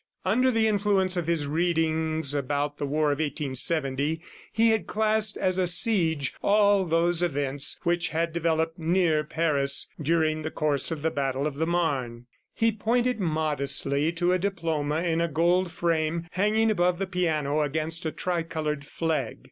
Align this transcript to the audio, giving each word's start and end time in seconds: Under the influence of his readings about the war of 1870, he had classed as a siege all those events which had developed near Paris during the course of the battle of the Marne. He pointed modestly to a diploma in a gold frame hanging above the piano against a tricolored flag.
Under 0.25 0.49
the 0.49 0.67
influence 0.67 1.15
of 1.15 1.27
his 1.27 1.45
readings 1.45 2.33
about 2.33 2.77
the 2.79 2.87
war 2.87 3.11
of 3.11 3.19
1870, 3.19 4.19
he 4.51 4.69
had 4.69 4.87
classed 4.87 5.37
as 5.37 5.59
a 5.59 5.67
siege 5.67 6.33
all 6.41 6.85
those 6.85 7.21
events 7.21 7.79
which 7.83 8.07
had 8.07 8.33
developed 8.33 8.79
near 8.79 9.23
Paris 9.23 9.91
during 10.01 10.41
the 10.41 10.49
course 10.49 10.89
of 10.89 11.03
the 11.03 11.11
battle 11.11 11.45
of 11.45 11.53
the 11.57 11.67
Marne. 11.67 12.25
He 12.55 12.71
pointed 12.71 13.19
modestly 13.19 14.11
to 14.13 14.33
a 14.33 14.39
diploma 14.39 15.03
in 15.03 15.21
a 15.21 15.27
gold 15.27 15.69
frame 15.71 16.27
hanging 16.31 16.71
above 16.71 16.97
the 16.97 17.05
piano 17.05 17.61
against 17.61 18.03
a 18.03 18.11
tricolored 18.11 18.83
flag. 18.83 19.37